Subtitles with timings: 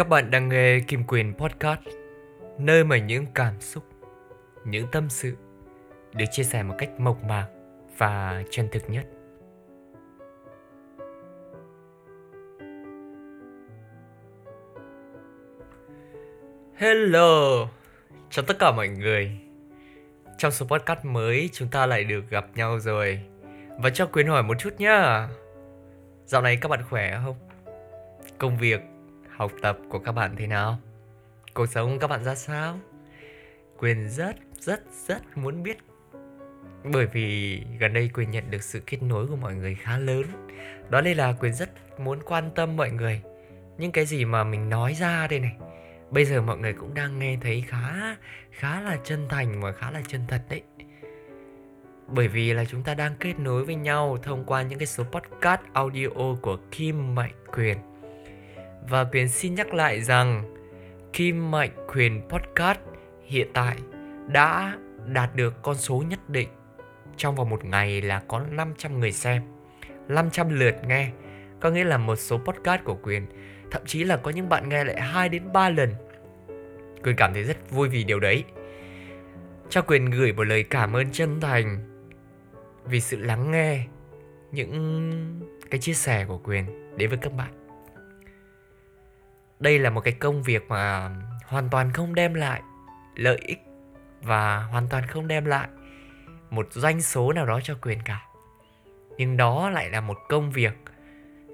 [0.00, 1.80] Các bạn đang nghe Kim Quyền Podcast,
[2.58, 3.84] nơi mà những cảm xúc,
[4.64, 5.36] những tâm sự
[6.12, 7.46] được chia sẻ một cách mộc mạc
[7.98, 9.06] và chân thực nhất.
[16.74, 17.68] Hello,
[18.30, 19.38] chào tất cả mọi người.
[20.38, 23.20] Trong số podcast mới chúng ta lại được gặp nhau rồi.
[23.78, 25.28] Và cho Quyền hỏi một chút nhá.
[26.24, 27.36] Dạo này các bạn khỏe không?
[28.38, 28.80] Công việc,
[29.40, 30.78] học tập của các bạn thế nào?
[31.54, 32.78] Cuộc sống các bạn ra sao?
[33.78, 35.78] Quyền rất rất rất muốn biết
[36.84, 40.22] bởi vì gần đây Quyền nhận được sự kết nối của mọi người khá lớn
[40.90, 43.22] Đó đây là Quyền rất muốn quan tâm mọi người
[43.78, 45.56] Những cái gì mà mình nói ra đây này,
[46.10, 48.16] Bây giờ mọi người cũng đang nghe thấy khá
[48.50, 50.62] khá là chân thành và khá là chân thật đấy
[52.12, 55.04] bởi vì là chúng ta đang kết nối với nhau thông qua những cái số
[55.04, 56.08] podcast audio
[56.42, 57.78] của Kim Mạnh Quyền.
[58.88, 60.56] Và Quyền xin nhắc lại rằng
[61.12, 62.78] Kim Mạnh Quyền Podcast
[63.24, 63.76] hiện tại
[64.26, 66.48] đã đạt được con số nhất định
[67.16, 69.42] trong vòng một ngày là có 500 người xem,
[70.08, 71.10] 500 lượt nghe.
[71.60, 73.26] Có nghĩa là một số podcast của Quyền
[73.70, 75.94] thậm chí là có những bạn nghe lại 2 đến 3 lần.
[77.04, 78.44] Quyền cảm thấy rất vui vì điều đấy.
[79.68, 81.78] Cho Quyền gửi một lời cảm ơn chân thành
[82.84, 83.86] vì sự lắng nghe
[84.52, 87.59] những cái chia sẻ của Quyền đến với các bạn.
[89.60, 91.10] Đây là một cái công việc mà
[91.46, 92.62] hoàn toàn không đem lại
[93.14, 93.58] lợi ích
[94.22, 95.68] và hoàn toàn không đem lại
[96.50, 98.22] một doanh số nào đó cho Quyền cả.
[99.16, 100.74] Nhưng đó lại là một công việc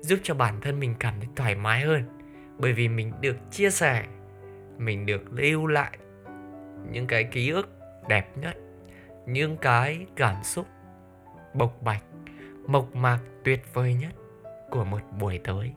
[0.00, 2.02] giúp cho bản thân mình cảm thấy thoải mái hơn
[2.58, 4.04] bởi vì mình được chia sẻ,
[4.78, 5.98] mình được lưu lại
[6.90, 7.68] những cái ký ức
[8.08, 8.56] đẹp nhất,
[9.26, 10.66] những cái cảm xúc
[11.54, 12.02] bộc bạch,
[12.66, 14.12] mộc mạc tuyệt vời nhất
[14.70, 15.72] của một buổi tối.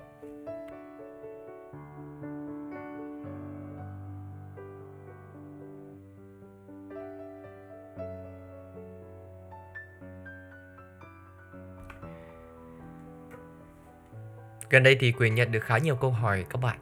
[14.70, 16.78] Gần đây thì Quyền nhận được khá nhiều câu hỏi, các bạn.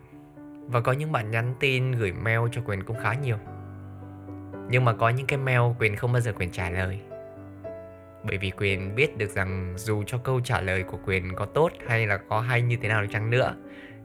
[0.67, 3.37] Và có những bạn nhắn tin gửi mail cho Quyền cũng khá nhiều.
[4.69, 6.99] Nhưng mà có những cái mail Quyền không bao giờ Quyền trả lời.
[8.23, 11.71] Bởi vì quyền biết được rằng dù cho câu trả lời của quyền có tốt
[11.87, 13.55] hay là có hay như thế nào đi chăng nữa,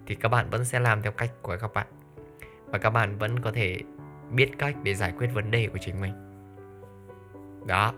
[0.06, 1.86] thì các bạn vẫn sẽ làm theo cách của các bạn.
[2.66, 3.78] Và các bạn vẫn có thể
[4.30, 6.12] biết cách để giải quyết vấn đề của chính mình.
[7.66, 7.94] Đó.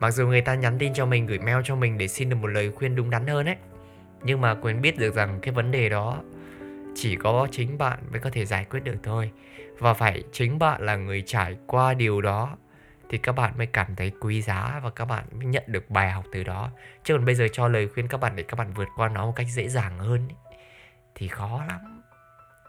[0.00, 2.36] Mặc dù người ta nhắn tin cho mình, gửi mail cho mình để xin được
[2.36, 3.56] một lời khuyên đúng đắn hơn ấy
[4.24, 6.22] nhưng mà quyền biết được rằng cái vấn đề đó
[6.94, 9.30] chỉ có chính bạn mới có thể giải quyết được thôi.
[9.78, 12.56] Và phải chính bạn là người trải qua điều đó
[13.08, 16.10] thì các bạn mới cảm thấy quý giá và các bạn mới nhận được bài
[16.10, 16.70] học từ đó.
[17.04, 19.26] Chứ còn bây giờ cho lời khuyên các bạn để các bạn vượt qua nó
[19.26, 20.28] một cách dễ dàng hơn
[21.14, 22.02] thì khó lắm.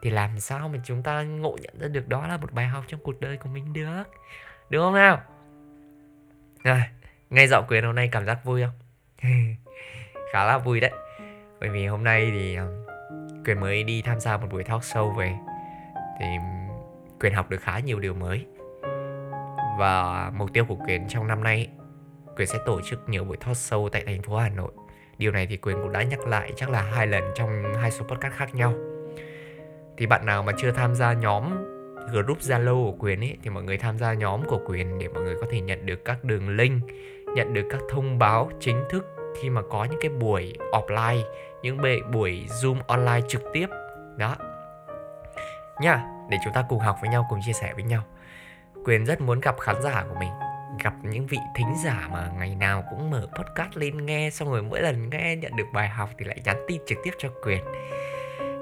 [0.01, 2.83] Thì làm sao mà chúng ta ngộ nhận ra được đó là một bài học
[2.87, 4.03] trong cuộc đời của mình được?
[4.69, 5.21] Đúng không nào?
[6.63, 6.89] À,
[7.29, 8.75] nghe giọng quyền hôm nay cảm giác vui không?
[10.33, 10.91] Khá là vui đấy
[11.63, 12.67] bởi vì hôm nay thì ờ,
[13.45, 15.33] quyền mới đi tham gia một buổi talk show về,
[16.19, 16.25] thì
[17.19, 18.45] quyền học được khá nhiều điều mới.
[19.79, 21.67] Và mục tiêu của Quyền trong năm nay,
[22.37, 24.71] Quyền sẽ tổ chức nhiều buổi talk show tại thành phố Hà Nội.
[25.17, 28.05] Điều này thì Quyền cũng đã nhắc lại chắc là hai lần trong hai số
[28.05, 28.73] podcast khác nhau.
[29.97, 31.43] Thì bạn nào mà chưa tham gia nhóm
[32.11, 35.23] group Zalo của Quyền ấy, Thì mọi người tham gia nhóm của Quyền để mọi
[35.23, 36.83] người có thể nhận được các đường link,
[37.35, 39.05] Nhận được các thông báo chính thức
[39.41, 41.23] khi mà có những cái buổi offline
[41.63, 41.77] những
[42.11, 43.67] buổi Zoom online trực tiếp.
[44.17, 44.35] Đó.
[45.81, 48.03] Nha, để chúng ta cùng học với nhau, cùng chia sẻ với nhau.
[48.85, 50.31] Quyền rất muốn gặp khán giả của mình
[50.83, 54.61] Gặp những vị thính giả mà ngày nào cũng mở podcast lên nghe Xong rồi
[54.61, 57.63] mỗi lần nghe nhận được bài học thì lại nhắn tin trực tiếp cho Quyền.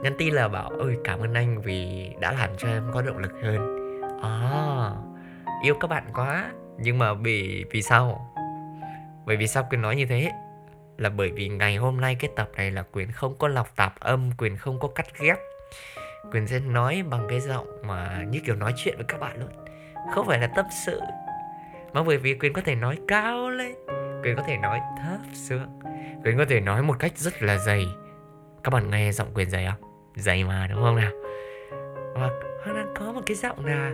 [0.04, 3.18] Nhắn tin là bảo ơi cảm ơn anh vì đã làm cho em có động
[3.18, 3.78] lực hơn.
[4.22, 4.92] À
[5.62, 6.52] yêu các bạn quá.
[6.78, 8.34] Nhưng mà vì vì sao?
[9.26, 10.32] Bởi vì sao Quyền nói như thế?
[11.02, 14.00] Là bởi vì ngày hôm nay cái tập này là Quyền không có lọc tạp
[14.00, 15.38] âm Quyền không có cắt ghép.
[16.32, 19.50] Quyền sẽ nói bằng cái giọng mà như kiểu nói chuyện với các bạn luôn.
[20.14, 21.00] Không phải là tâm sự
[21.94, 23.76] mà bởi vì quyền có thể nói cao lên
[24.24, 25.80] quyền có thể nói thấp xuống
[26.24, 27.86] quyền có thể nói một cách rất là dày.
[28.64, 29.92] Các bạn nghe giọng quyền dày không?
[30.16, 31.12] Dày mà đúng không nào?
[32.16, 32.32] Hoặc
[32.64, 33.92] hoặc là có một cái giọng là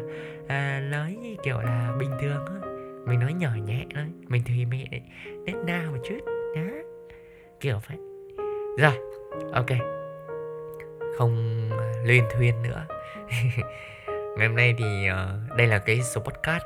[0.47, 2.71] à, nói như kiểu là bình thường thôi.
[3.05, 4.87] Mình nói nhỏ nhẹ thôi mình thì mẹ
[5.45, 6.19] nét na một chút
[6.55, 6.86] đó
[7.59, 7.97] kiểu vậy.
[8.77, 8.93] Rồi
[9.53, 9.67] ok.
[11.17, 11.61] Không
[12.03, 12.85] liên thuyên nữa.
[14.37, 16.63] Ngày hôm nay thì uh, đây là cái số podcast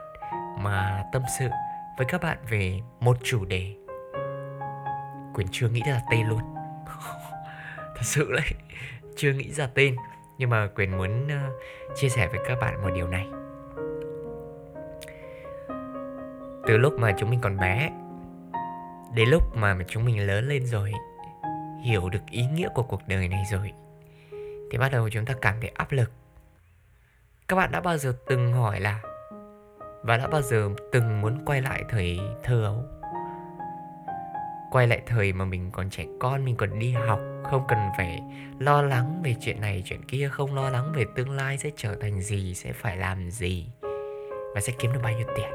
[0.59, 1.47] mà tâm sự
[1.97, 3.75] với các bạn về một chủ đề
[5.33, 6.39] Quyền chưa nghĩ ra tên luôn.
[7.77, 8.45] Thật sự đấy
[9.15, 9.95] chưa nghĩ ra tên
[10.37, 11.57] nhưng mà quyền muốn uh,
[11.95, 13.27] chia sẻ với các bạn một điều này.
[16.67, 17.91] Từ lúc mà chúng mình còn bé
[19.15, 20.91] đến lúc mà chúng mình lớn lên rồi,
[21.83, 23.71] hiểu được ý nghĩa của cuộc đời này rồi,
[24.71, 26.11] thì bắt đầu chúng ta cảm thấy áp lực.
[27.47, 29.01] Các bạn đã bao giờ từng hỏi là,
[30.03, 32.83] và đã bao giờ từng muốn quay lại thời thơ ấu?
[34.71, 38.21] Quay lại thời mà mình còn trẻ con, mình còn đi học, không cần phải
[38.59, 41.95] lo lắng về chuyện này, chuyện kia, không lo lắng về tương lai sẽ trở
[41.95, 43.67] thành gì, sẽ phải làm gì,
[44.53, 45.49] và sẽ kiếm được bao nhiêu tiền.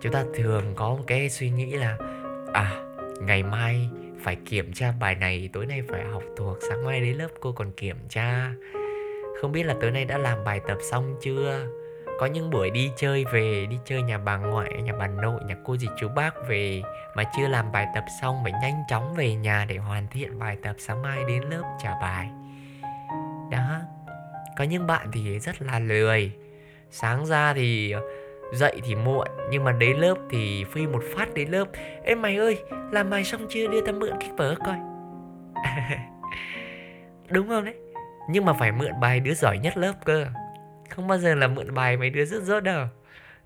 [0.00, 1.98] Chúng ta thường có một cái suy nghĩ là
[2.56, 2.82] à
[3.20, 3.88] ngày mai
[4.22, 7.52] phải kiểm tra bài này, tối nay phải học thuộc, sáng mai đến lớp cô
[7.52, 8.50] còn kiểm tra.
[9.40, 11.66] Không biết là tối nay đã làm bài tập xong chưa?
[12.18, 15.56] Có những buổi đi chơi về, đi chơi nhà bà ngoại, nhà bà nội, nhà
[15.64, 16.82] cô dì chú bác về
[17.14, 20.56] mà chưa làm bài tập xong, phải nhanh chóng về nhà để hoàn thiện bài
[20.62, 22.28] tập, sáng mai đến lớp trả bài.
[23.50, 23.80] Đó,
[24.58, 26.32] có những bạn thì rất là lười.
[26.90, 27.94] Sáng ra thì
[28.52, 31.64] dậy thì muộn nhưng mà đến lớp thì phi một phát đến lớp.
[32.04, 32.58] Ê mày ơi
[32.90, 33.66] làm bài xong chưa?
[33.66, 34.76] Đưa tao mượn cái vở coi.
[37.28, 37.74] Đúng không đấy?
[38.30, 40.26] Nhưng mà phải mượn bài đứa giỏi nhất lớp cơ.
[40.90, 42.86] Không bao giờ là mượn bài mấy đứa rất rốt đâu.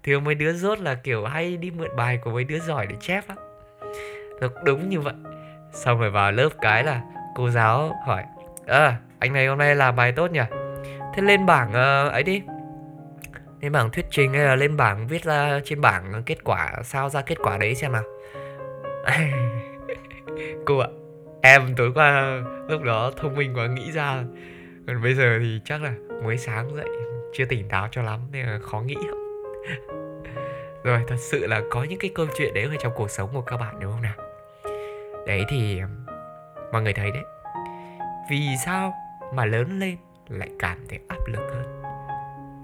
[0.02, 2.97] Thường mấy đứa rốt là kiểu hay đi mượn bài của mấy đứa giỏi để
[3.00, 3.35] chép á.
[4.41, 5.14] Đúng, đúng như vậy.
[5.73, 7.02] Xong rồi vào lớp cái là
[7.35, 8.25] cô giáo hỏi
[8.67, 10.41] ơ à, anh này hôm nay làm bài tốt nhỉ?
[11.14, 12.43] Thế lên bảng uh, ấy đi
[13.61, 17.09] lên bảng thuyết trình hay là lên bảng viết ra trên bảng kết quả, sao
[17.09, 18.03] ra kết quả đấy xem nào.
[20.67, 20.89] Cô ạ,
[21.43, 24.25] em tối qua lúc đó thông minh quá, nghĩ ra.
[24.87, 26.89] Còn bây giờ thì chắc là mới sáng dậy,
[27.33, 28.97] chưa tỉnh táo cho lắm nên là khó nghĩ
[30.85, 33.43] rồi, thật sự là có những cái câu chuyện đấy ở trong cuộc sống của
[33.43, 34.17] các bạn, đúng không nào?
[35.27, 35.81] Đấy thì,
[36.73, 37.23] mọi người thấy đấy.
[38.31, 38.95] Vì sao
[39.35, 39.97] mà lớn lên
[40.29, 41.80] lại cảm thấy áp lực hơn?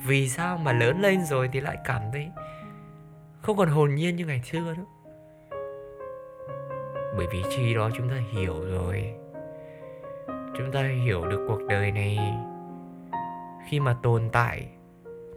[0.07, 2.31] Vì sao mà lớn lên rồi thì lại cảm thấy
[3.43, 4.85] không còn hồn nhiên như ngày xưa nữa?
[7.17, 9.15] Bởi vì khi đó chúng ta hiểu rồi.
[10.29, 12.19] Chúng ta hiểu được cuộc đời này.
[13.69, 14.69] Khi mà tồn tại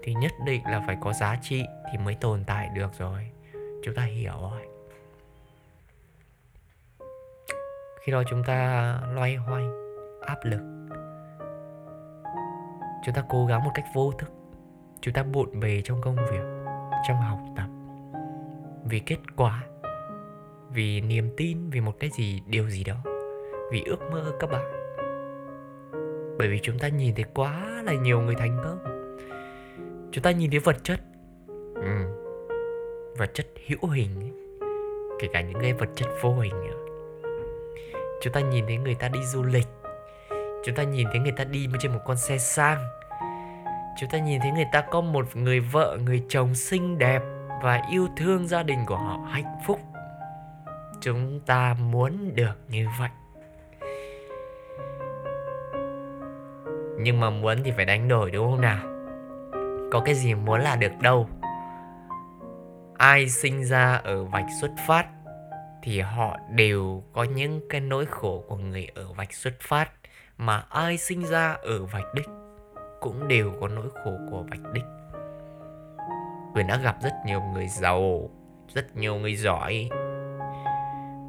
[0.04, 3.32] thì nhất định là phải có giá trị thì mới tồn tại được rồi.
[3.84, 4.62] Chúng ta hiểu rồi.
[8.02, 9.64] Khi đó chúng ta loay hoay,
[10.26, 10.62] áp lực.
[13.06, 14.39] Chúng ta cố gắng một cách vô thức
[15.02, 16.44] chúng ta bộn bề trong công việc,
[17.08, 17.68] trong học tập.
[18.86, 19.64] Vì kết quả,
[20.74, 22.96] vì niềm tin, vì một cái gì, điều gì đó.
[23.72, 24.72] Vì ước mơ các bạn.
[26.38, 28.80] Bởi vì chúng ta nhìn thấy quá là nhiều người thành công.
[30.12, 31.00] Chúng ta nhìn thấy vật chất.
[31.76, 32.16] Ừ.
[33.18, 34.32] vật chất hữu hình ấy.
[35.20, 36.70] kể cả những cái vật chất vô hình
[38.22, 39.68] chúng ta nhìn thấy người ta đi du lịch.
[40.64, 42.78] Chúng ta nhìn thấy người ta đi trên một con xe sang
[43.98, 47.22] chúng ta nhìn thấy người ta có một người vợ, người chồng xinh đẹp
[47.62, 49.80] và yêu thương gia đình của họ hạnh phúc.
[51.02, 53.10] Chúng ta muốn được như vậy.
[57.02, 58.80] Nhưng mà muốn thì phải đánh đổi, đúng không nào?
[59.92, 61.30] Có cái gì muốn là được đâu.
[62.98, 65.06] Ai sinh ra ở vạch xuất phát
[65.84, 69.92] thì họ đều có những cái nỗi khổ của người ở vạch xuất phát.
[70.38, 72.28] Mà ai sinh ra ở vạch đích
[73.00, 74.84] cũng đều có nỗi khổ của vạch đích.
[76.54, 78.30] Quyền đã gặp rất nhiều người giàu,
[78.74, 79.90] Rất nhiều người giỏi.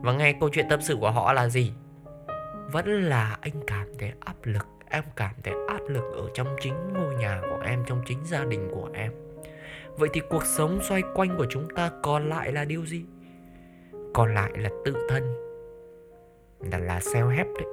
[0.03, 1.73] Và nghe câu chuyện tâm sự của họ là gì?
[2.73, 6.93] Vẫn là anh cảm thấy áp lực, Em cảm thấy áp lực ở trong chính
[6.93, 9.13] ngôi nhà của em, Trong chính gia đình của em.
[9.97, 13.05] Vậy thì cuộc sống xoay quanh của chúng ta còn lại là điều gì?
[14.15, 15.35] Còn lại là tự thân,
[16.61, 17.67] Là là self-help đấy.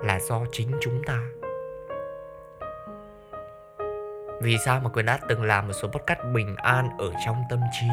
[0.00, 1.20] Là do chính chúng ta.
[4.40, 7.60] Vì sao mà Quyền đã từng làm một số podcast bình an ở trong tâm
[7.72, 7.86] trí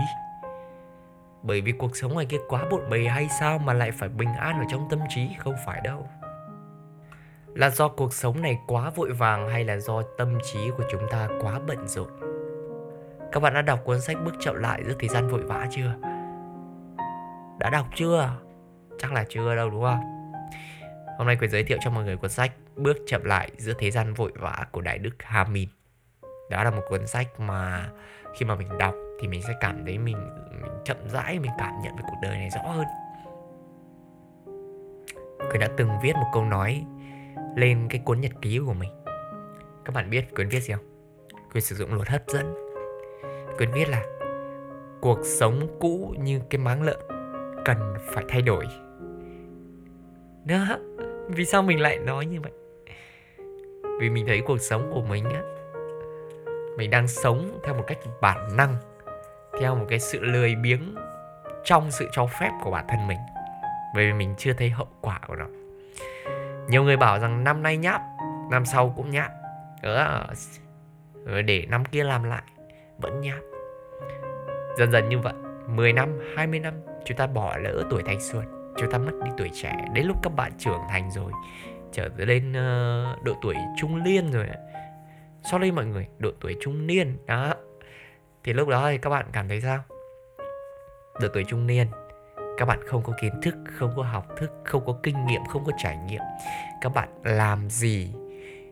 [1.44, 4.34] Bởi vì cuộc sống ngoài kia quá bộn bề hay sao mà lại phải bình
[4.34, 6.08] an ở trong tâm trí Không phải đâu
[7.48, 11.02] Là do cuộc sống này quá vội vàng hay là do tâm trí của chúng
[11.12, 12.10] ta quá bận rộn
[13.32, 15.94] Các bạn đã đọc cuốn sách Bước chậm lại giữa thời gian vội vã chưa?
[17.60, 18.30] Đã đọc chưa?
[19.00, 20.00] Chắc là chưa đâu, đúng không?
[21.18, 23.92] Hôm nay Quyền giới thiệu cho mọi người cuốn sách Bước chậm lại giữa thế
[23.92, 25.70] gian vội vã của Đại Đức hamin
[26.52, 27.90] đó là một cuốn sách mà
[28.36, 30.18] khi mà mình đọc thì mình sẽ cảm thấy mình,
[30.62, 32.86] mình chậm rãi mình cảm nhận về cuộc đời này rõ hơn.
[35.52, 36.86] Quyền đã từng viết một câu nói
[37.56, 38.90] lên cái cuốn nhật ký của mình.
[39.86, 40.86] Các bạn biết Quyền viết gì không?
[41.54, 42.54] Quyền sử dụng luật hấp dẫn.
[43.58, 44.04] Quyền viết là
[45.02, 47.00] Cuộc sống cũ như cái máng lợn
[47.66, 48.66] Cần phải thay đổi.
[50.46, 50.78] Đó
[51.28, 52.52] Vì sao mình lại nói như vậy?
[54.00, 55.42] Vì mình thấy cuộc sống của mình á
[56.78, 58.76] mình đang sống theo một cách bản năng
[59.60, 60.96] theo một cái sự lười biếng
[61.64, 63.20] trong sự cho phép của bản thân mình.
[63.96, 65.46] Bởi vì mình chưa thấy hậu quả của nó.
[66.68, 68.02] Nhiều người bảo rằng năm nay nháp
[68.52, 69.32] năm sau cũng nháp
[69.82, 70.28] ờ,
[71.26, 72.44] ờ, để năm kia làm lại
[72.98, 73.40] vẫn nháp
[74.78, 75.34] dần dần như vậy
[75.68, 76.74] 10 năm 20 năm
[77.06, 79.76] chúng ta bỏ lỡ tuổi thanh xuân chúng ta mất đi tuổi trẻ.
[79.94, 81.32] Đến lúc các bạn trưởng thành rồi
[81.92, 84.48] trở lên uh, độ tuổi trung niên rồi
[85.44, 87.18] sorry mọi người, độ tuổi trung niên.
[87.26, 87.54] Đó.
[88.44, 89.80] Thì lúc đó thì các bạn cảm thấy sao?
[91.22, 91.88] Độ tuổi trung niên,
[92.58, 95.66] các bạn không có kiến thức, không có học thức, không có kinh nghiệm, không
[95.66, 96.22] có trải nghiệm.
[96.82, 98.14] Các bạn làm gì?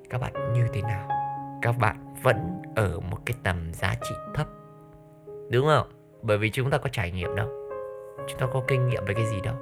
[0.09, 1.09] Các bạn như thế nào?
[1.61, 4.47] Các bạn vẫn ở một cái tầm giá trị thấp.
[5.49, 5.87] Đúng không?
[6.21, 7.49] Bởi vì chúng ta có trải nghiệm đâu.
[8.27, 9.55] Chúng ta có kinh nghiệm về cái gì đâu.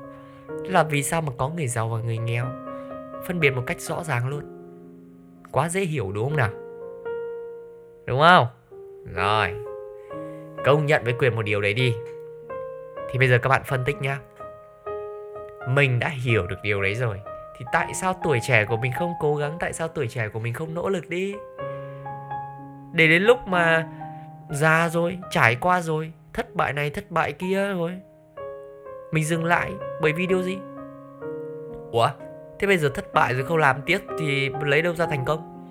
[0.48, 2.46] Là vì sao mà có người giàu và người nghèo?
[3.28, 4.44] Phân biệt một cách rõ ràng luôn.
[5.52, 6.50] Quá dễ hiểu đúng không nào?
[8.08, 8.48] Đúng không?
[9.16, 9.54] Rồi.
[10.66, 11.96] Công nhận với quyền một điều đấy đi.
[13.10, 14.20] Thì bây giờ các bạn phân tích nhá.
[15.70, 17.20] Mình đã hiểu được điều đấy rồi.
[17.58, 19.58] Thì tại sao tuổi trẻ của mình không cố gắng?
[19.60, 21.36] Tại sao tuổi trẻ của mình không nỗ lực đi?
[22.94, 23.88] Để đến lúc mà
[24.50, 27.92] già rồi, trải qua rồi, thất bại này, thất bại kia rồi,
[29.12, 29.72] mình dừng lại
[30.02, 30.58] bởi vì điều gì?
[31.92, 32.10] Ủa?
[32.60, 35.68] Thế bây giờ thất bại rồi không làm tiếp thì lấy đâu ra thành công?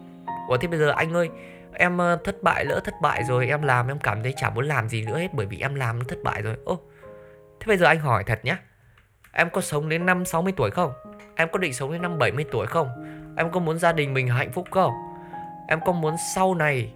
[0.49, 1.31] Ủa, thế bây giờ anh ơi
[1.79, 4.65] em ờ, thất bại, lỡ thất bại rồi, em làm em cảm thấy chả muốn
[4.65, 6.57] làm gì nữa hết bởi vì em làm nó thất bại rồi.
[6.65, 6.81] Ô,
[7.61, 8.59] thế bây giờ anh hỏi thật nhá.
[9.33, 10.93] Em có sống đến năm 60 tuổi không?
[11.37, 12.89] Em có định sống đến năm 70 tuổi không?
[13.37, 14.93] Em có muốn gia đình mình hạnh phúc không?
[15.69, 16.93] Em có muốn sau này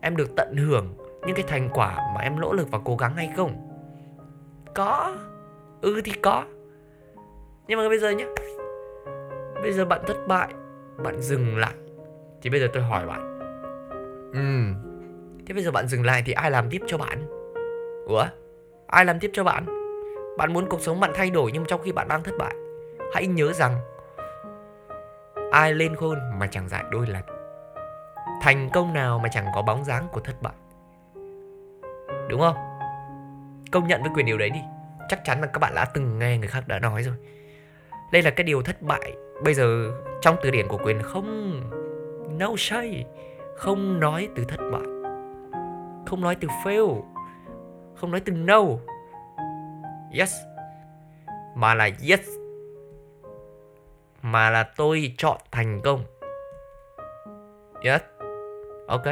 [0.00, 0.96] em được tận hưởng
[1.26, 3.68] những cái thành quả mà em nỗ lực và cố gắng hay không?
[4.74, 5.16] Có.
[5.80, 6.44] Ừ thì có.
[7.66, 8.26] Nhưng mà bây giờ nhé
[9.62, 10.48] bây giờ bạn thất bại,
[11.02, 11.74] bạn dừng lại.
[12.42, 13.29] Thì bây giờ tôi hỏi bạn
[14.32, 14.40] ừ.
[15.46, 17.26] Thế bây giờ bạn dừng lại thì ai làm tiếp cho bạn?
[18.06, 18.24] Ủa?
[18.86, 19.66] Ai làm tiếp cho bạn?
[20.38, 22.54] Bạn muốn cuộc sống bạn thay đổi nhưng trong khi bạn đang thất bại,
[23.14, 23.76] hãy nhớ rằng
[25.50, 27.22] ai lên khôn mà chẳng dại đôi lần.
[28.42, 30.54] Thành công nào mà chẳng có bóng dáng của thất bại.
[32.28, 32.56] Đúng không?
[33.72, 34.60] Công nhận với quyền điều đấy đi.
[35.08, 37.14] Chắc chắn là các bạn đã từng nghe người khác đã nói rồi.
[38.12, 39.12] Đây là cái điều thất bại.
[39.44, 41.60] Bây giờ trong từ điển của quyền không,
[42.38, 43.06] no say
[43.60, 44.82] không nói từ thất bại.
[46.06, 47.02] Không nói từ fail.
[47.94, 48.62] Không nói từ no.
[50.18, 50.34] Yes.
[51.54, 52.28] Mà là yes.
[54.22, 56.04] Mà là tôi chọn thành công.
[57.84, 58.00] Yes.
[58.88, 59.06] Ok.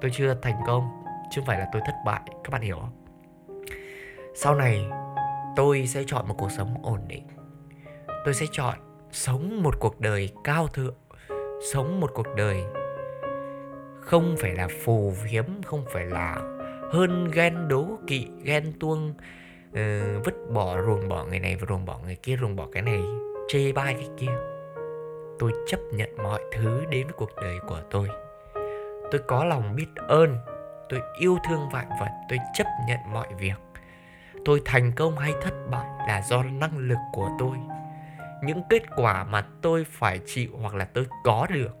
[0.00, 0.88] Tôi chưa thành công.
[1.30, 2.20] Chứ không phải là tôi thất bại.
[2.44, 3.04] Các bạn hiểu không?
[4.34, 4.86] Sau này,
[5.56, 7.26] tôi sẽ chọn một cuộc sống ổn định.
[8.24, 8.74] Tôi sẽ chọn
[9.10, 10.94] sống một cuộc đời cao thượng.
[11.72, 12.64] Sống một cuộc đời
[14.02, 16.34] không phải là phù phiếm không phải là
[16.92, 19.14] hơn ghen đố kỵ ghen tuông
[19.68, 22.82] uh, vứt bỏ ruồng bỏ người này và ruồng bỏ người kia ruồng bỏ cái
[22.82, 23.02] này
[23.48, 24.32] chê bai cái kia.
[25.38, 28.08] Tôi chấp nhận mọi thứ đến với cuộc đời của tôi.
[29.10, 30.36] Tôi có lòng biết ơn
[30.88, 33.54] tôi yêu thương vạn vật tôi chấp nhận mọi việc.
[34.44, 37.56] Tôi thành công hay thất bại là do năng lực của tôi.
[38.42, 41.76] Những kết quả mà tôi phải chịu hoặc là tôi có được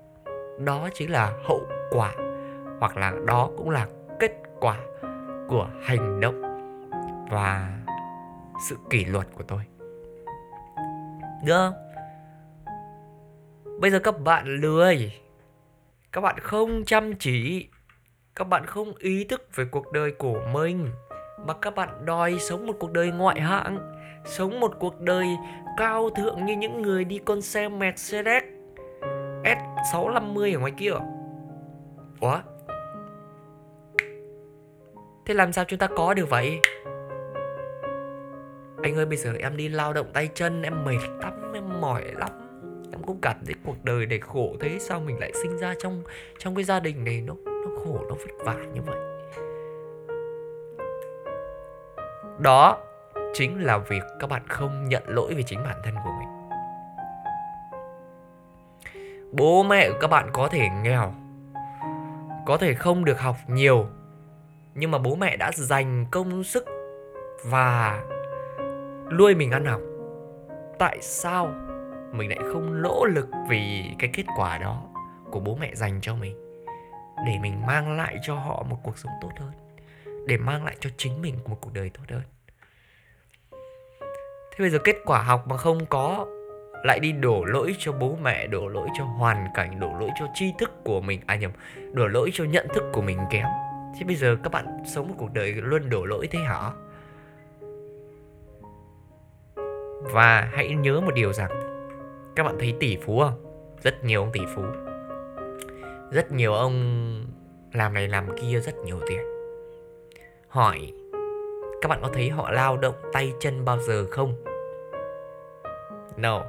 [0.58, 2.12] đó chính là hậu quả,
[2.80, 3.86] hoặc là đó cũng là
[4.18, 4.76] kết quả
[5.48, 6.42] của hành động
[7.30, 7.78] và
[8.68, 9.60] sự kỷ luật của tôi.
[11.44, 11.74] Được không?
[13.80, 15.12] Bây giờ các bạn lười,
[16.12, 17.68] các bạn không chăm chỉ,
[18.34, 20.88] các bạn không ý thức về cuộc đời của mình,
[21.46, 23.92] mà các bạn đòi sống một cuộc đời ngoại hạng,
[24.24, 25.26] sống một cuộc đời
[25.76, 28.42] cao thượng như những người đi con xe Mercedes
[29.44, 30.90] S650 ở ngoài kia
[32.22, 32.40] Ủa?
[35.26, 36.60] Thế làm sao chúng ta có được vậy?
[38.82, 42.04] Anh ơi bây giờ em đi lao động tay chân Em mệt lắm, em mỏi
[42.04, 42.30] lắm
[42.92, 46.02] Em cũng cảm thấy cuộc đời này khổ thế Sao mình lại sinh ra trong
[46.38, 48.98] trong cái gia đình này Nó nó khổ, nó vất vả như vậy
[52.38, 52.78] Đó
[53.34, 56.28] chính là việc các bạn không nhận lỗi về chính bản thân của mình
[59.32, 61.14] bố mẹ của các bạn có thể nghèo
[62.46, 63.86] có thể không được học nhiều,
[64.74, 66.64] nhưng mà bố mẹ đã dành công sức
[67.44, 68.02] và
[69.18, 69.80] nuôi mình ăn học.
[70.78, 71.46] Tại sao
[72.12, 74.82] mình lại không nỗ lực vì cái kết quả đó
[75.30, 76.36] của bố mẹ dành cho mình?
[77.26, 79.52] Để mình mang lại cho họ một cuộc sống tốt hơn,
[80.26, 82.22] để mang lại cho chính mình một cuộc đời tốt hơn.
[84.50, 86.26] Thế bây giờ kết quả học mà không có
[86.82, 90.26] lại đi đổ lỗi cho bố mẹ, đổ lỗi cho hoàn cảnh, đổ lỗi cho
[90.34, 91.20] tri thức của mình.
[91.26, 91.50] À nhầm,
[91.92, 93.46] đổ lỗi cho nhận thức của mình kém.
[93.98, 96.70] Thế bây giờ các bạn sống một cuộc đời luôn đổ lỗi thế hả?
[100.02, 101.50] Và hãy nhớ một điều rằng,
[102.36, 103.64] các bạn thấy tỷ phú không?
[103.82, 104.62] Rất nhiều ông tỷ phú.
[106.10, 106.74] Rất nhiều ông
[107.72, 109.20] làm này làm kia rất nhiều tiền.
[110.48, 110.92] Hỏi,
[111.82, 114.34] các bạn có thấy họ lao động tay chân bao giờ không?
[116.16, 116.44] No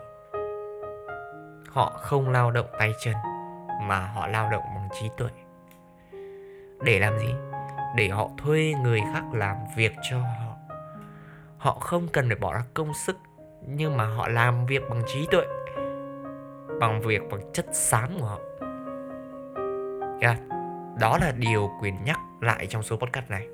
[1.73, 3.13] họ không lao động tay chân,
[3.81, 5.29] mà họ lao động bằng trí tuệ.
[6.83, 7.33] Để làm gì?
[7.95, 10.55] Để họ thuê người khác làm việc cho họ.
[11.57, 13.17] Họ không cần phải bỏ ra công sức,
[13.67, 15.45] nhưng mà họ làm việc bằng trí tuệ,
[16.79, 18.39] bằng việc bằng chất xám của họ.
[20.21, 20.37] Yeah.
[20.99, 23.47] đó là điều quyền nhắc lại trong số podcast này.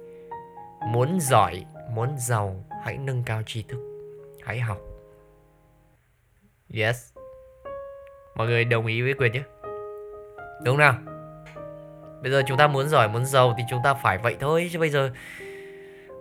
[0.88, 3.80] Muốn giỏi, muốn giàu, hãy nâng cao tri thức.
[4.44, 4.78] Hãy học.
[6.74, 7.09] Yes
[8.40, 9.40] mọi người đồng ý với quyền chứ
[10.64, 10.94] đúng nào?
[12.22, 14.80] Bây giờ chúng ta muốn giỏi muốn giàu thì chúng ta phải vậy thôi chứ
[14.80, 15.12] bây giờ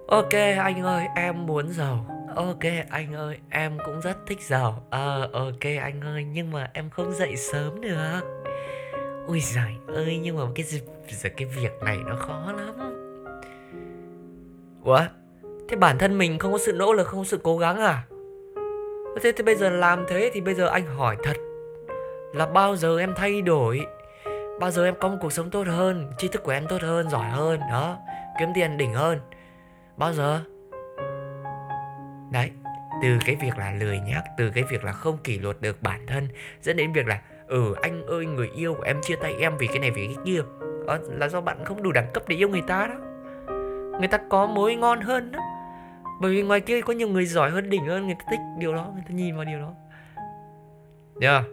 [0.09, 2.07] ok anh ơi em muốn giàu.
[2.37, 4.87] Ok anh ơi em cũng rất thích giàu.
[4.91, 8.21] Ờ à, ok anh ơi nhưng mà em không dậy sớm được.
[9.27, 12.75] Ui giời ơi nhưng mà cái giờ cái việc này nó khó lắm.
[14.85, 15.01] Ủa?
[15.69, 18.03] Thế bản thân mình không có sự nỗ lực không có sự cố gắng à?
[19.23, 21.37] Thế thì bây giờ làm thế thì bây giờ anh hỏi thật
[22.33, 23.87] là bao giờ em thay đổi?
[24.61, 27.11] Bao giờ em có một cuộc sống tốt hơn tri thức của em tốt hơn
[27.11, 27.99] giỏi hơn đó
[28.39, 29.21] kiếm tiền đỉnh hơn?
[29.97, 30.41] Bao giờ?
[32.33, 32.51] Đấy
[33.03, 36.07] từ cái việc là lười nhác từ cái việc là không kỷ luật được bản
[36.07, 36.29] thân
[36.63, 39.67] dẫn đến việc là ừ anh ơi người yêu của em chia tay em vì
[39.67, 40.41] cái này vì cái kia.
[40.87, 42.95] Đó, là do bạn không đủ đẳng cấp để yêu người ta đó.
[43.99, 45.41] Người ta có mối ngon hơn đó.
[46.21, 48.75] Bởi vì ngoài kia có nhiều người giỏi hơn đỉnh hơn người ta thích điều
[48.75, 49.73] đó người ta nhìn vào điều đó.
[51.21, 51.45] Yeah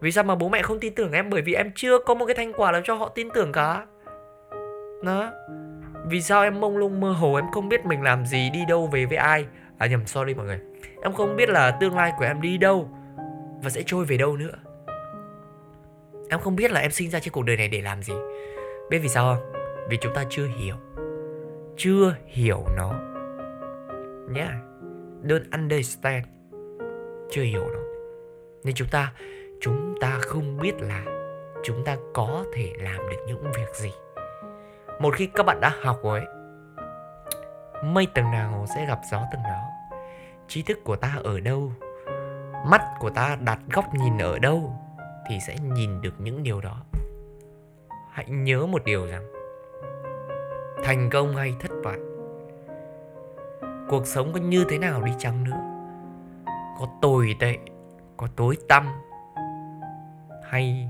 [0.00, 1.30] vì sao mà bố mẹ không tin tưởng em?
[1.30, 3.86] Bởi vì em chưa có một cái thành quả làm cho họ tin tưởng cả.
[5.02, 5.30] Đó.
[6.06, 7.34] Vì sao em mông lung mơ hồ?
[7.34, 9.46] Em không biết mình làm gì, đi đâu, về với ai?
[9.78, 10.60] À nhầm, sorry mọi người.
[11.02, 12.88] Em không biết là tương lai của em đi đâu
[13.62, 14.54] và sẽ trôi về đâu nữa.
[16.30, 18.14] Em không biết là em sinh ra trên cuộc đời này để làm gì.
[18.90, 19.52] Biết vì sao không?
[19.88, 20.74] Vì chúng ta chưa hiểu.
[21.76, 22.92] Chưa hiểu nó.
[24.30, 24.54] Nhé yeah.
[25.22, 26.24] don't understand.
[27.30, 27.80] Chưa hiểu nó.
[28.64, 29.12] Nên chúng ta
[29.60, 31.04] chúng ta không biết là
[31.62, 33.92] chúng ta có thể làm được những việc gì.
[35.00, 36.20] Một khi các bạn đã học rồi
[37.84, 39.60] mây tầng nào sẽ gặp gió tầng đó.
[40.48, 41.72] Trí thức của ta ở đâu?
[42.66, 44.72] Mắt của ta đặt góc nhìn ở đâu
[45.28, 46.76] thì sẽ nhìn được những điều đó.
[48.10, 49.32] Hãy nhớ một điều rằng,
[50.84, 51.98] thành công hay thất bại,
[53.88, 55.60] cuộc sống có như thế nào đi chăng nữa?
[56.78, 57.58] Có tồi tệ,
[58.16, 58.92] có tối tăm
[60.50, 60.88] hay.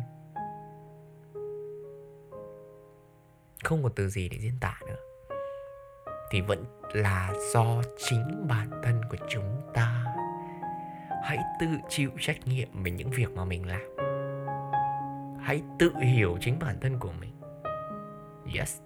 [3.64, 4.96] Không có từ gì để diễn tả nữa.
[6.31, 10.05] Thì vẫn là do chính bản thân của chúng ta.
[11.23, 13.96] Hãy tự chịu trách nhiệm về những việc mà mình làm.
[15.40, 17.33] Hãy tự hiểu chính bản thân của mình.
[18.57, 18.81] Yes.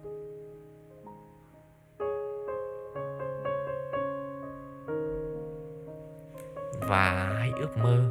[6.80, 8.10] Và hãy ước mơ.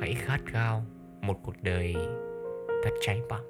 [0.00, 0.84] Hãy khát khao
[1.20, 1.94] một cuộc đời
[2.84, 3.44] thật cháy bỏng.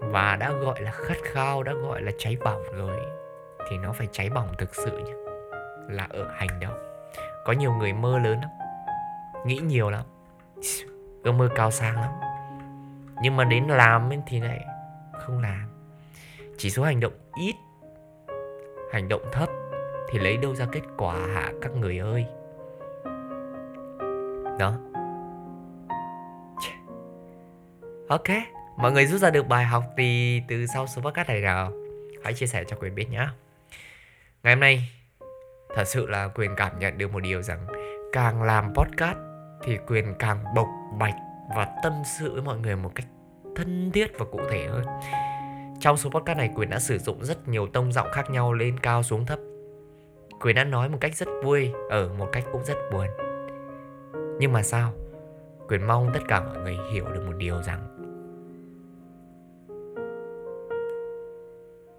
[0.00, 3.00] Và đã gọi là khát khao, đã gọi là cháy bỏng rồi,
[3.68, 5.12] thì nó phải cháy bỏng thực sự nhé
[5.88, 6.78] là ở hành động.
[7.44, 8.50] Có nhiều người mơ lớn lắm,
[9.46, 10.04] nghĩ nhiều lắm,
[11.22, 12.10] ước mơ cao sang lắm.
[13.22, 14.64] Nhưng mà đến làm thì lại
[15.12, 15.68] không làm.
[16.56, 17.54] Chỉ số hành động ít,
[18.92, 19.48] hành động thấp
[20.08, 22.26] thì lấy đâu ra kết quả hả các người ơi?
[24.58, 24.72] Đó.
[28.08, 28.28] Ok,
[28.76, 31.72] mọi người rút ra được bài học thì từ sau số podcast này nào?
[32.24, 33.28] Hãy chia sẻ cho quyền biết nhé
[34.46, 34.88] ngày hôm nay,
[35.74, 37.66] thật sự là quyền cảm nhận được một điều rằng
[38.12, 39.18] càng làm podcast
[39.62, 40.66] thì quyền càng bộc
[40.98, 41.14] bạch
[41.56, 43.06] và tâm sự với mọi người một cách
[43.56, 44.84] thân thiết và cụ thể hơn.
[45.80, 48.78] Trong số podcast này, quyền đã sử dụng rất nhiều tông giọng khác nhau lên
[48.80, 49.38] cao xuống thấp.
[50.40, 53.06] Quyền đã nói một cách rất vui, ở một cách cũng rất buồn.
[54.38, 54.92] Nhưng mà sao?
[55.68, 57.95] Quyền mong tất cả mọi người hiểu được một điều rằng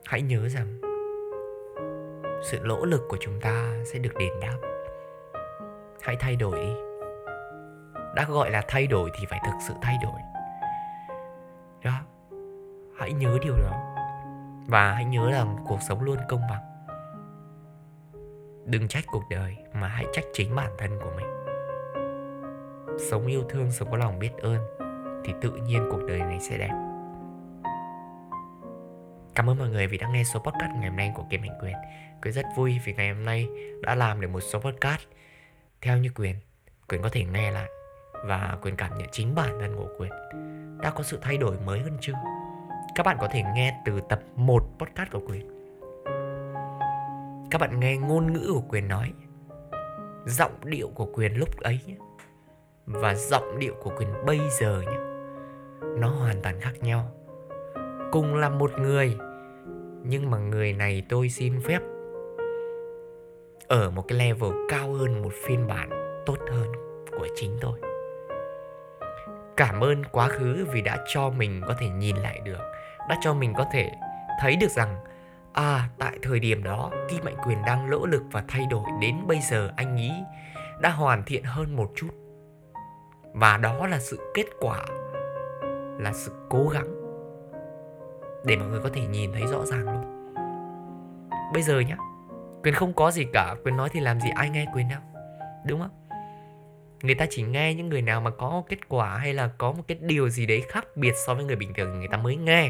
[0.07, 0.81] hãy nhớ rằng,
[2.43, 4.57] sự nỗ lực của chúng ta sẽ được đền đáp.
[6.01, 6.59] Hãy thay đổi.
[6.59, 6.73] Đi
[8.15, 10.19] đã gọi là thay đổi thì phải thực sự thay đổi.
[11.83, 11.99] Đó.
[12.97, 13.95] Hãy nhớ điều đó.
[14.67, 16.63] Và hãy nhớ rằng cuộc sống luôn công bằng.
[18.65, 21.27] Đừng trách cuộc đời, mà hãy trách chính bản thân của mình.
[22.99, 24.57] Sống yêu thương, sống có lòng biết ơn,
[25.25, 26.96] thì tự nhiên cuộc đời này sẽ đẹp.
[29.37, 31.57] Cảm ơn mọi người vì đã nghe số podcast ngày hôm nay của Kim Mạnh
[31.61, 31.73] Quyền.
[32.21, 33.47] Quyền rất vui vì ngày hôm nay
[33.81, 35.01] đã làm được một số podcast.
[35.81, 36.35] Theo như Quyền
[36.87, 37.69] Quyền có thể nghe lại
[38.25, 40.11] Và Quyền cảm nhận chính bản thân của Quyền.
[40.81, 42.13] Đã có sự thay đổi mới hơn chưa?
[42.95, 45.47] Các bạn có thể nghe từ tập 1 podcast của Quyền.
[47.51, 49.13] Các bạn nghe ngôn ngữ của Quyền nói,
[50.25, 51.79] Giọng điệu của Quyền lúc ấy
[52.85, 54.97] Và giọng điệu của Quyền bây giờ nhé,
[55.97, 57.11] Nó hoàn toàn khác nhau.
[58.11, 59.17] Cùng là một người
[60.09, 61.79] nhưng mà người này tôi xin phép
[63.67, 65.89] ở một cái level cao hơn một phiên bản
[66.25, 66.67] tốt hơn
[67.11, 67.79] của chính tôi.
[69.57, 72.59] Cảm ơn quá khứ vì đã cho mình có thể nhìn lại được,
[73.09, 73.91] đã cho mình có thể
[74.41, 74.95] thấy được rằng
[75.53, 79.15] à tại thời điểm đó kim mạnh quyền đang lỗ lực và thay đổi đến
[79.27, 80.11] bây giờ anh ý
[80.79, 82.09] đã hoàn thiện hơn một chút.
[83.33, 84.85] Và đó là sự kết quả,
[85.99, 86.96] là sự cố gắng
[88.45, 90.33] để mọi người có thể nhìn thấy rõ ràng luôn.
[91.53, 91.97] Bây giờ nhá,
[92.63, 94.99] quyền không có gì cả, quyền nói thì làm gì ai nghe quyền đâu,
[95.65, 95.91] đúng không?
[97.03, 99.83] Người ta chỉ nghe những người nào mà có kết quả hay là có một
[99.87, 102.69] cái điều gì đấy khác biệt so với người bình thường người ta mới nghe.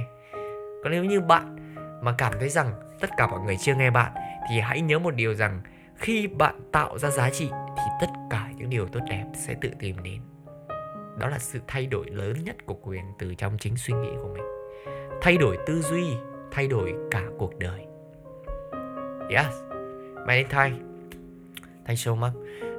[0.84, 1.56] Còn nếu như bạn
[2.02, 4.12] mà cảm thấy rằng tất cả mọi người chưa nghe bạn
[4.50, 5.62] thì hãy nhớ một điều rằng
[5.96, 9.70] khi bạn tạo ra giá trị thì tất cả những điều tốt đẹp sẽ tự
[9.80, 10.22] tìm đến.
[11.20, 14.30] Đó là sự thay đổi lớn nhất của quyền từ trong chính suy nghĩ của
[14.34, 14.57] mình
[15.22, 16.18] thay đổi tư duy,
[16.52, 17.86] thay đổi cả cuộc đời.
[19.30, 19.54] Yes,
[20.28, 20.74] my name Thay
[21.86, 22.34] Thank so much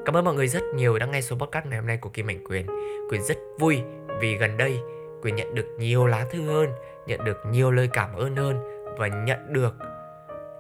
[0.05, 2.27] Cảm ơn mọi người rất nhiều đã nghe số podcast ngày hôm nay của Kim
[2.27, 2.67] Mạnh Quyền.
[3.11, 3.83] Quyền rất vui
[4.21, 4.81] vì gần đây
[5.23, 6.69] Quyền nhận được nhiều lá thư hơn,
[7.07, 8.57] Nhận được nhiều lời cảm ơn hơn
[8.99, 9.75] Và nhận được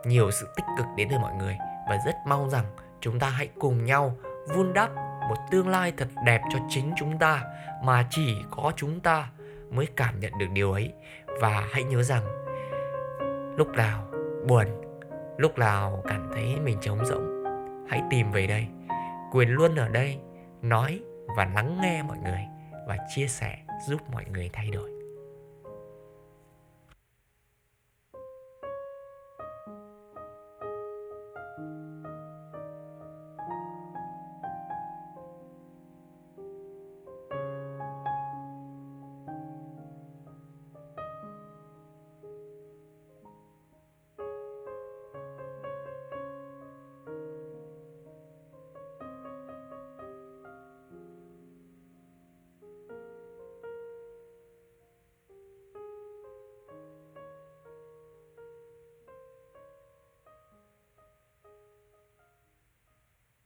[0.04, 1.56] nhiều sự tích cực đến từ mọi người.
[1.88, 2.64] Và rất mong rằng
[3.00, 4.16] chúng ta hãy cùng nhau
[4.54, 4.90] vun đắp
[5.28, 7.42] một tương lai thật đẹp cho chính chúng ta
[7.84, 9.28] Mà chỉ có chúng ta
[9.70, 10.92] mới cảm nhận được điều ấy.
[11.40, 12.24] Và hãy nhớ rằng,
[13.56, 14.08] lúc nào
[14.46, 14.66] buồn,
[15.38, 17.44] lúc nào cảm thấy mình trống rỗng,
[17.88, 18.66] hãy tìm về đây.
[19.32, 20.18] Quyền luôn ở đây,
[20.62, 21.00] nói
[21.36, 22.40] và lắng nghe mọi người
[22.88, 24.97] và chia sẻ giúp mọi người thay đổi.